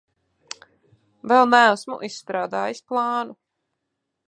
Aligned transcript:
Vēl 1.33 1.45
neesmu 1.51 1.99
izstrādājis 2.09 2.83
plānu. 2.93 3.39